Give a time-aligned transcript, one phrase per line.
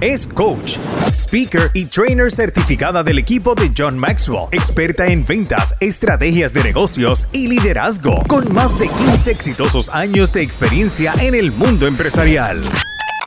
[0.00, 0.78] Es coach,
[1.12, 7.28] speaker y trainer certificada del equipo de John Maxwell, experta en ventas, estrategias de negocios
[7.32, 12.60] y liderazgo, con más de 15 exitosos años de experiencia en el mundo empresarial.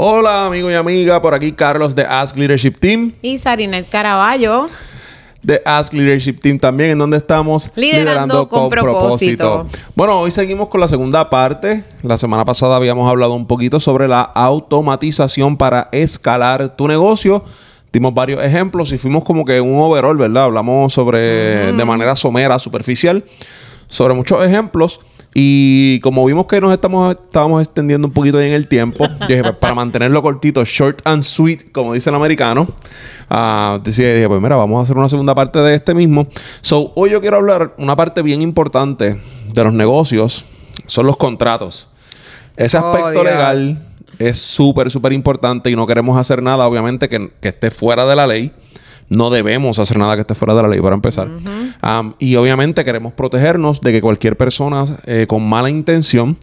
[0.00, 4.68] Hola amigo y amiga, por aquí Carlos de Ask Leadership Team, Y Sarinet Caraballo.
[5.42, 9.66] de Ask Leadership Team también, en donde estamos Liderando con propósito.
[9.96, 11.82] Bueno, hoy seguimos con la segunda parte.
[12.04, 17.42] La semana pasada habíamos hablado un poquito sobre la automatización para escalar tu negocio.
[17.92, 20.44] Dimos varios ejemplos y fuimos como que un overall, ¿verdad?
[20.44, 23.24] Hablamos sobre, de manera somera, superficial,
[23.88, 25.00] sobre muchos ejemplos.
[25.34, 29.42] Y como vimos que nos estamos, estábamos extendiendo un poquito ahí en el tiempo, dije,
[29.42, 32.66] pues, para mantenerlo cortito, short and sweet, como dice el americano,
[33.28, 36.26] ah, decía, dije, pues mira, vamos a hacer una segunda parte de este mismo.
[36.60, 39.20] So, hoy yo quiero hablar una parte bien importante
[39.52, 40.44] de los negocios,
[40.86, 41.88] son los contratos.
[42.56, 43.78] Ese Oh, aspecto legal
[44.18, 48.16] es súper, súper importante y no queremos hacer nada, obviamente, que, que esté fuera de
[48.16, 48.52] la ley.
[49.08, 51.28] No debemos hacer nada que esté fuera de la ley para empezar.
[52.18, 56.36] Y obviamente queremos protegernos de que cualquier persona eh, con mala intención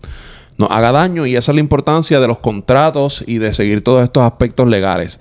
[0.57, 4.03] nos haga daño y esa es la importancia de los contratos y de seguir todos
[4.03, 5.19] estos aspectos legales.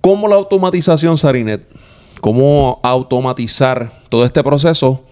[0.00, 1.68] ¿Cómo la automatización, Sarinet?
[2.20, 5.04] ¿Cómo automatizar todo este proceso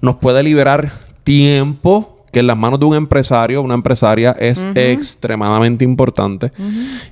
[0.00, 0.92] nos puede liberar
[1.24, 6.52] tiempo que en las manos de un empresario, una empresaria, es extremadamente importante.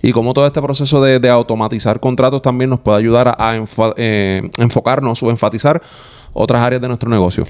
[0.03, 3.57] Y cómo todo este proceso de, de automatizar contratos también nos puede ayudar a,
[3.97, 5.83] eh, enfocarnos o enfatizar
[6.33, 7.45] otras áreas de nuestro negocio.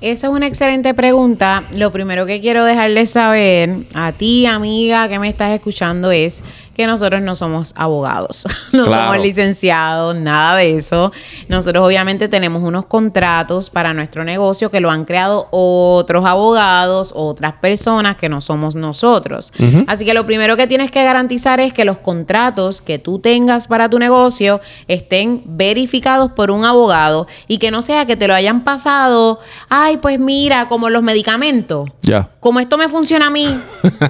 [0.00, 1.62] Esa es una excelente pregunta.
[1.76, 6.42] Lo primero que quiero dejarles saber a ti, amiga, que me estás escuchando, es
[6.74, 9.12] que nosotros no somos abogados, no Claro.
[9.12, 11.12] somos licenciados, nada de eso.
[11.48, 17.54] Nosotros obviamente tenemos unos contratos para nuestro negocio que lo han creado otros abogados, otras
[17.54, 19.52] personas que no somos nosotros.
[19.86, 23.66] Así que lo primero que tienes que garantizar es que los contratos que tú tengas
[23.66, 28.34] para tu negocio estén verificados por un abogado y que no sea que te lo
[28.34, 31.88] hayan pasado, ay, pues mira, como los medicamentos.
[32.02, 32.30] Ya.
[32.40, 33.46] Como esto me funciona a mí,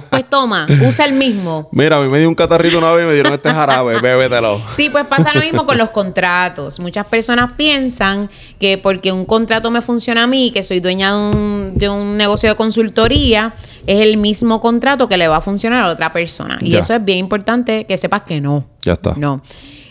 [0.09, 1.69] pues toma, usa el mismo.
[1.71, 4.61] Mira, a mí me dio un catarrito una vez y me dieron este jarabe, bébetelo.
[4.75, 6.79] Sí, pues pasa lo mismo con los contratos.
[6.79, 11.17] Muchas personas piensan que porque un contrato me funciona a mí, que soy dueña de
[11.17, 13.55] un, de un negocio de consultoría,
[13.87, 16.57] es el mismo contrato que le va a funcionar a otra persona.
[16.61, 16.79] Y Ya.
[16.81, 18.65] eso es bien importante que sepas que no.
[18.85, 19.13] Ya está.
[19.17, 19.41] No.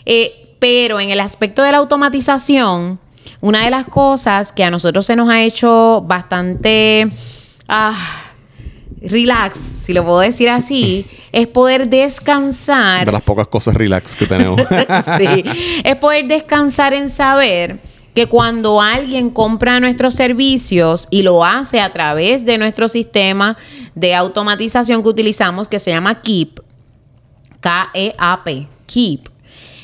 [0.05, 2.99] Eh, pero en el aspecto de la automatización,
[3.41, 7.09] una de las cosas que a nosotros se nos ha hecho bastante
[7.67, 7.93] ah,
[9.03, 14.25] relax, si lo puedo decir así, es poder descansar De las pocas cosas relax que
[14.25, 14.59] tenemos.
[15.17, 15.43] sí.
[15.83, 17.79] Es poder descansar en saber
[18.13, 23.57] que cuando alguien compra nuestros servicios y lo hace a través de nuestro sistema
[23.95, 26.59] de automatización que utilizamos, que se llama Keep,
[27.59, 29.29] K-E-A-P, Keep.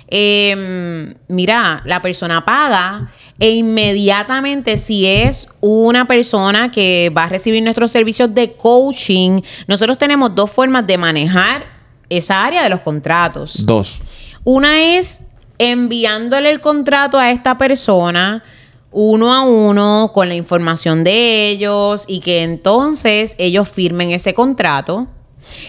[0.08, 7.64] em, mira, la persona paga e inmediatamente si es una persona que va a recibir
[7.64, 11.64] nuestros servicios de coaching, nosotros tenemos dos formas de manejar
[12.10, 13.66] esa área de los contratos.
[13.66, 14.00] Dos.
[14.44, 15.22] Una es
[15.58, 18.44] enviándole el contrato a esta persona
[18.92, 25.08] uno a uno con la información de ellos y que entonces ellos firmen ese contrato.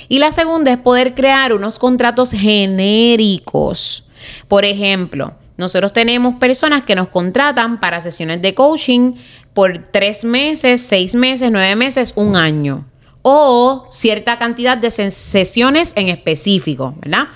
[0.09, 4.05] Y la segunda es poder crear unos contratos genéricos.
[4.49, 9.13] Por ejemplo, nosotros tenemos personas que nos contratan para sesiones de coaching
[9.55, 12.87] por tres meses, seis meses, nueve meses, un año.
[13.23, 17.29] O cierta cantidad de ses- sesiones en específico, ¿verdad?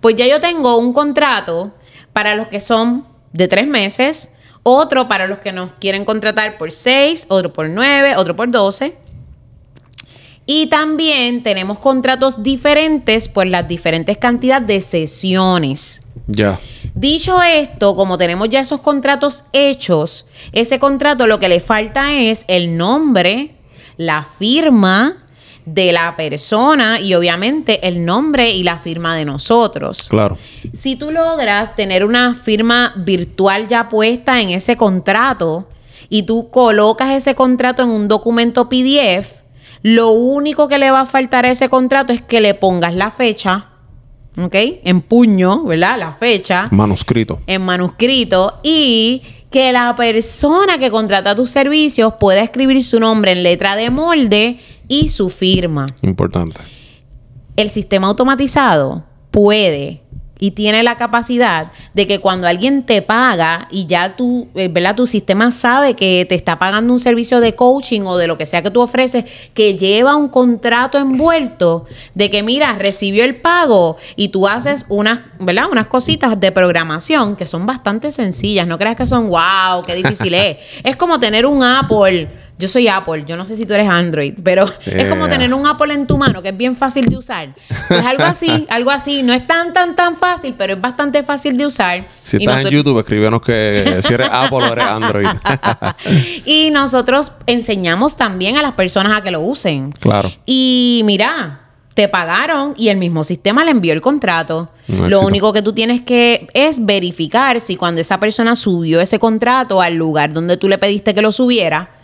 [0.00, 1.74] Pues ya yo tengo un contrato
[2.12, 4.30] para los que son de tres meses,
[4.62, 8.96] otro para los que nos quieren contratar por seis, otro por nueve, otro por doce.
[10.46, 16.02] Y también tenemos contratos diferentes por las diferentes cantidades de sesiones.
[16.28, 16.58] Ya.
[16.96, 22.46] Dicho esto, como tenemos ya esos contratos hechos, ese contrato lo que le falta es
[22.48, 23.54] el nombre,
[23.98, 25.26] la firma
[25.66, 30.08] de la persona y obviamente el nombre y la firma de nosotros.
[30.08, 30.38] Claro.
[30.72, 35.68] Si tú logras tener una firma virtual ya puesta en ese contrato
[36.08, 39.42] y tú colocas ese contrato en un documento PDF,
[39.82, 43.10] lo único que le va a faltar a ese contrato es que le pongas la
[43.10, 43.75] fecha
[44.36, 44.54] ¿ok?
[44.84, 45.98] En puño, ¿verdad?
[45.98, 46.68] La fecha.
[46.70, 47.40] Manuscrito.
[47.46, 48.60] En manuscrito.
[48.62, 53.90] Y que la persona que contrata tus servicios pueda escribir su nombre en letra de
[53.90, 55.86] molde y su firma.
[56.02, 56.60] Importante.
[57.56, 60.02] El sistema automatizado puede
[60.38, 64.94] y tiene la capacidad de que cuando alguien te paga y ya tu, eh, ¿verdad?
[64.94, 68.46] tu sistema sabe que te está pagando un servicio de coaching o de lo que
[68.46, 69.24] sea que tú ofreces,
[69.54, 75.20] que lleva un contrato envuelto de que, mira, recibió el pago y tú haces unas,
[75.38, 75.66] ¿verdad?
[75.70, 78.66] unas cositas de programación que son bastante sencillas.
[78.66, 80.58] No creas que son, wow, qué difícil es.
[80.84, 84.34] Es como tener un Apple yo soy Apple, yo no sé si tú eres Android,
[84.42, 87.54] pero es como tener un Apple en tu mano, que es bien fácil de usar.
[87.88, 89.22] Pues algo así, algo así.
[89.22, 92.06] No es tan, tan, tan fácil, pero es bastante fácil de usar.
[92.22, 95.26] Si estás en YouTube, escríbenos que si eres Apple o eres Android.
[96.44, 99.92] y nosotros enseñamos también a las personas a que lo usen.
[99.92, 100.30] Claro.
[100.46, 101.60] Y mira,
[101.96, 104.68] te pagaron y el mismo sistema le envió el contrato.
[104.86, 109.80] Lo único que tú tienes que es verificar si cuando esa persona subió ese contrato
[109.80, 111.95] al lugar donde tú le pediste que lo subiera,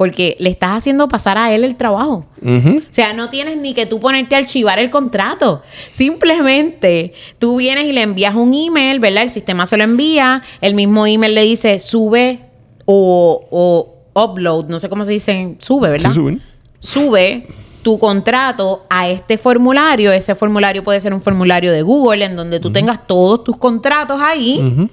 [0.00, 2.24] porque le estás haciendo pasar a él el trabajo.
[2.42, 5.60] O sea, no tienes ni que tú ponerte a archivar el contrato.
[5.90, 9.24] Simplemente tú vienes y le envías un email, ¿verdad?
[9.24, 12.40] El sistema se lo envía, el mismo email le dice sube
[12.86, 16.12] o, upload, no sé cómo se dice, sube, ¿verdad?
[16.12, 16.40] Sí,
[16.78, 17.46] Sube
[17.82, 20.12] tu contrato a este formulario.
[20.12, 24.18] Ese formulario puede ser un formulario de Google en donde tú tengas todos tus contratos
[24.18, 24.88] ahí.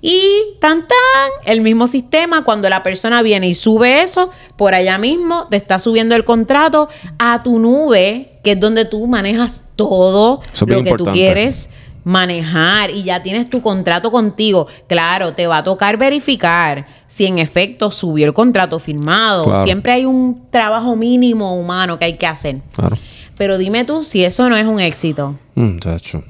[0.00, 4.98] Y tan tan, el mismo sistema, cuando la persona viene y sube eso, por allá
[4.98, 10.40] mismo te está subiendo el contrato a tu nube, que es donde tú manejas todo
[10.66, 11.70] lo que tú quieres
[12.04, 14.66] manejar y ya tienes tu contrato contigo.
[14.86, 19.62] Claro, te va a tocar verificar si en efecto subió el contrato firmado.
[19.64, 22.60] Siempre hay un trabajo mínimo humano que hay que hacer.
[22.72, 22.96] Claro.
[23.36, 25.36] Pero dime tú si eso no es un éxito.
[25.54, 26.24] Muchacho.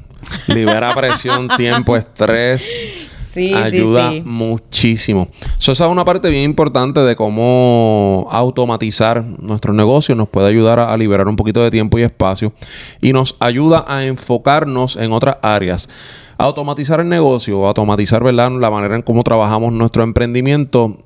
[0.49, 2.69] Libera presión, tiempo, estrés
[3.55, 5.29] ayuda muchísimo.
[5.59, 10.15] esa es una parte bien importante de cómo automatizar nuestro negocio.
[10.15, 12.53] Nos puede ayudar a, liberar un poquito de tiempo y espacio
[13.01, 15.89] y nos ayuda a enfocarnos en otras áreas.
[16.37, 18.51] Automatizar el negocio, automatizar ¿verdad?
[18.53, 20.99] la manera en cómo trabajamos nuestro emprendimiento.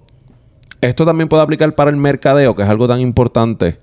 [0.80, 3.78] Esto también puede aplicar para el mercadeo, que es algo tan importante.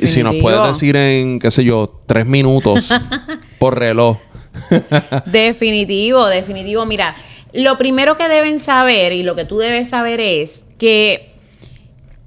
[0.00, 2.88] Y si nos puedes decir en, qué sé yo, tres minutos
[3.58, 4.18] por reloj
[5.26, 6.86] definitivo, definitivo.
[6.86, 7.14] Mira,
[7.52, 11.34] lo primero que deben saber y lo que tú debes saber es que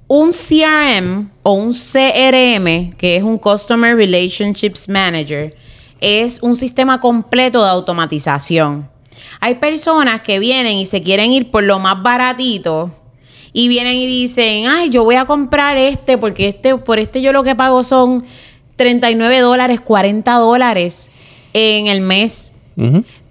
[0.08, 5.54] un CRM o un CRM, que es un Customer Relationships Manager,
[6.00, 8.90] es un sistema completo de automatización.
[9.40, 12.92] Hay personas que vienen y se quieren ir por lo más baratito
[13.52, 17.34] y vienen y dicen, ay, yo voy a comprar este porque este, por este yo
[17.34, 18.26] lo que pago son
[18.76, 21.12] 39 dólares, 40 dólares
[21.54, 22.52] en el mes.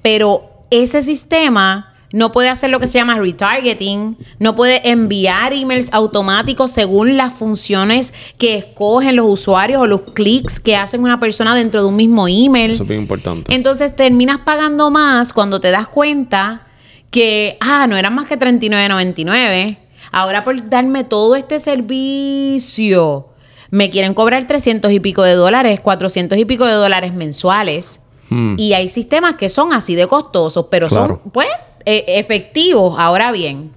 [0.02, 5.88] Pero ese sistema no puede hacer lo que se llama retargeting, no puede enviar emails
[5.92, 11.54] automáticos según las funciones que escogen los usuarios o los clics que hacen una persona
[11.54, 12.70] dentro de un mismo email.
[12.70, 13.54] Eso es bien importante.
[13.54, 16.66] Entonces terminas pagando más cuando te das cuenta
[17.10, 19.78] que, ah, no eran más que $39.99.
[20.12, 23.28] Ahora por darme todo este servicio,
[23.70, 28.00] me quieren cobrar 300 y pico de dólares, 400 y pico de dólares mensuales.
[28.28, 28.56] Hmm.
[28.58, 31.48] Y hay sistemas que son así de costosos, pero son, pues,
[31.84, 32.96] e, efectivos.
[32.98, 33.70] Ahora bien,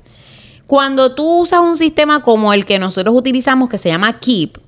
[0.65, 4.60] cuando tú usas un sistema como el que nosotros utilizamos, que se llama Keep,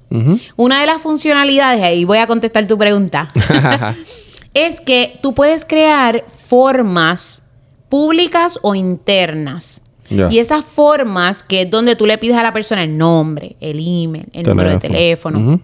[0.58, 3.32] una de las funcionalidades, ahí voy a contestar tu pregunta,
[4.54, 7.44] es que tú puedes crear formas
[7.90, 9.82] públicas o internas.
[10.30, 13.80] Y esas formas, que es donde tú le pides a la persona el nombre, el
[13.80, 15.62] email, el número de teléfono.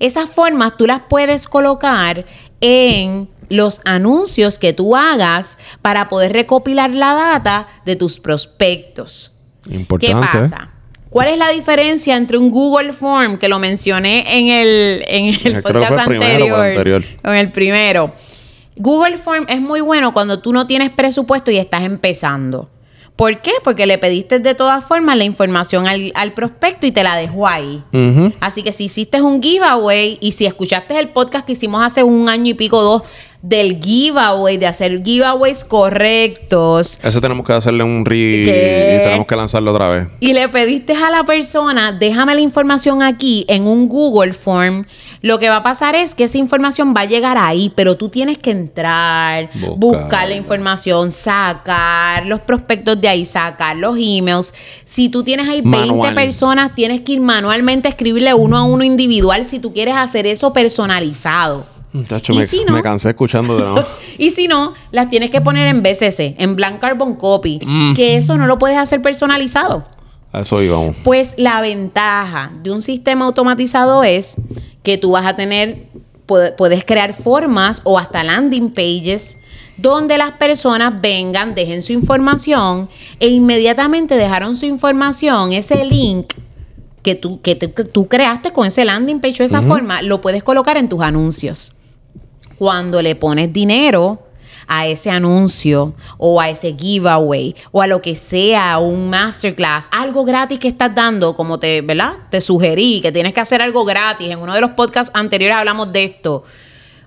[0.00, 2.24] Esas formas tú las puedes colocar
[2.60, 9.32] en los anuncios que tú hagas para poder recopilar la data de tus prospectos.
[9.68, 10.06] Importante.
[10.06, 10.70] ¿Qué pasa?
[11.10, 15.62] ¿Cuál es la diferencia entre un Google Form, que lo mencioné en el, en el
[15.62, 18.14] podcast anterior, anterior, en el primero?
[18.76, 22.70] Google Form es muy bueno cuando tú no tienes presupuesto y estás empezando.
[23.20, 23.52] ¿Por qué?
[23.62, 27.84] Porque le pediste de todas formas la información al, prospecto y te la dejó ahí.
[28.40, 32.30] Así que si hiciste un giveaway y si escuchaste el podcast que hicimos hace un
[32.30, 33.02] año y pico, dos,
[33.42, 36.98] del giveaway, de hacer giveaways correctos.
[37.02, 40.08] Eso tenemos que hacerle un re y tenemos que lanzarlo otra vez.
[40.20, 44.84] Y le pediste a la persona, déjame la información aquí en un Google Form.
[45.22, 48.08] Lo que va a pasar es que esa información va a llegar ahí, pero tú
[48.08, 54.52] tienes que entrar, buscar, la información, sacar los prospectos de ahí, sacar los emails.
[54.84, 58.84] Si tú tienes ahí 20 personas, tienes que ir manualmente a escribirle uno a uno
[58.84, 61.79] individual si tú quieres hacer eso personalizado.
[62.06, 63.84] Chacho, me, si no- me cansé escuchando de nuevo.
[64.18, 67.94] Y si no, las tienes que poner en BCC, en Blank Carbon Copy, Mm.
[67.94, 69.84] que eso no lo puedes hacer personalizado.
[70.32, 70.94] A eso íbamos.
[71.02, 74.36] Pues la ventaja de un sistema automatizado es
[74.84, 75.86] que tú vas a tener,
[76.26, 79.36] puede- puedes crear formas o hasta landing pages
[79.76, 86.34] donde las personas vengan, dejen su información e inmediatamente dejaron su información, ese link
[87.02, 90.20] que tú, que te- que tú creaste con ese landing page o esa forma, lo
[90.20, 91.72] puedes colocar en tus anuncios.
[92.60, 94.18] Cuando le pones dinero
[94.66, 100.26] a ese anuncio o a ese giveaway o a lo que sea, un masterclass, algo
[100.26, 102.16] gratis que estás dando, como te, ¿verdad?
[102.28, 104.28] Te sugerí que tienes que hacer algo gratis.
[104.28, 106.44] En uno de los podcasts anteriores hablamos de esto.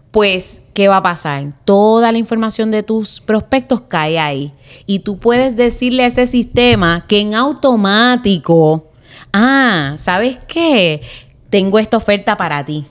[0.09, 1.53] Pues, ¿qué va a pasar?
[1.65, 4.53] Toda la información de tus prospectos cae ahí.
[4.87, 8.89] Y tú puedes decirle a ese sistema que en automático,
[9.31, 11.03] ah, ¿sabes qué?
[11.51, 12.87] Tengo esta oferta para ti.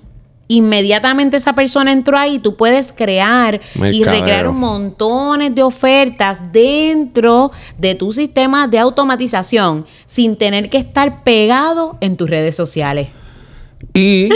[0.53, 3.59] Inmediatamente esa persona entró ahí, tú puedes crear
[3.91, 10.77] y recrear un montones de ofertas dentro de tu sistema de automatización sin tener que
[10.77, 13.09] estar pegado en tus redes sociales.
[13.95, 14.29] Y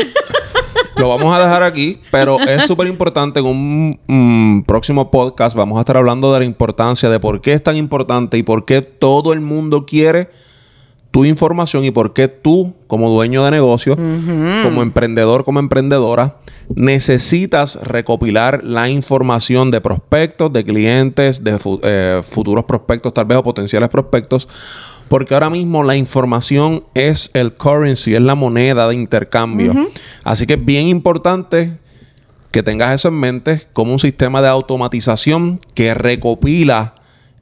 [0.96, 3.40] lo vamos a dejar aquí, pero es súper importante.
[3.40, 7.52] En un mm, próximo podcast vamos a estar hablando de la importancia de por qué
[7.52, 10.30] es tan importante y por qué todo el mundo quiere
[11.16, 16.36] tu información y por qué tú, como dueño de negocio, como emprendedor, como emprendedora,
[16.74, 23.42] necesitas recopilar la información de prospectos, de clientes, de eh, futuros prospectos, tal vez o
[23.42, 24.46] potenciales prospectos,
[25.08, 29.72] porque ahora mismo la información es el currency, es la moneda de intercambio.
[30.22, 31.78] Así que es bien importante
[32.50, 36.95] que tengas eso en mente como un sistema de automatización que recopila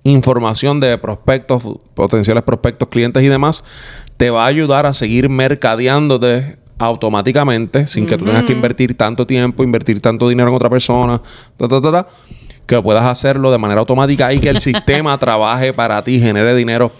[0.05, 1.63] información de prospectos,
[1.95, 3.65] potenciales prospectos, clientes y demás,
[4.17, 9.27] te va a ayudar a seguir mercadeándote automáticamente sin que tú tengas que invertir tanto
[9.27, 11.21] tiempo, invertir tanto dinero en otra persona,
[11.57, 12.07] ta, ta, ta, ta,
[12.67, 16.93] que puedas hacerlo de manera automática y que el sistema trabaje para ti, genere dinero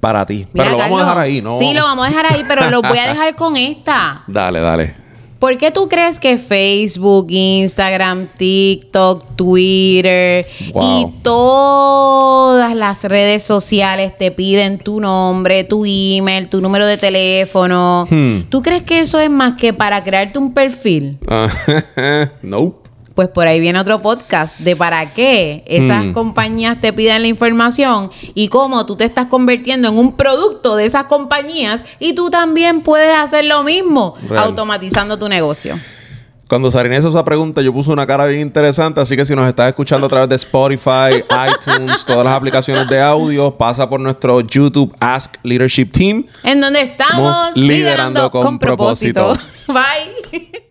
[0.00, 0.46] para ti.
[0.52, 1.58] Mira, Pero lo vamos a dejar ahí, ¿no?
[1.58, 4.22] Sí, lo vamos a dejar ahí, pero lo voy a dejar con esta.
[4.26, 5.01] Dale, dale.
[5.42, 10.84] ¿Por qué tú crees que Facebook, Instagram, TikTok, Twitter Wow.
[10.84, 18.06] y todas las redes sociales te piden tu nombre, tu email, tu número de teléfono?
[18.08, 18.42] Hmm.
[18.50, 21.18] ¿Tú crees que eso es más que para crearte un perfil?
[21.26, 21.48] Ah,
[22.42, 22.81] nope.
[23.14, 26.12] Pues por ahí viene otro podcast de para qué esas Mm.
[26.12, 30.86] compañías te piden la información y cómo tú te estás convirtiendo en un producto de
[30.86, 34.44] esas compañías y tú también puedes hacer lo mismo Real.
[34.44, 35.76] automatizando tu negocio.
[36.48, 39.00] Cuando Sarina hizo esa pregunta, yo puse una cara bien interesante.
[39.00, 43.00] Así que si nos estás escuchando a través de Spotify, iTunes, todas las aplicaciones de
[43.00, 46.26] audio, pasa por nuestro YouTube Ask Leadership Team.
[46.44, 48.58] En donde estamos liderando con
[49.66, 50.61] Bye.